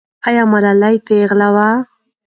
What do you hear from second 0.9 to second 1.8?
پېغله وه؟